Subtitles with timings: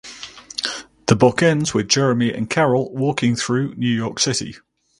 [1.05, 4.55] The book ends with Jeremy and Carol walking through New York City.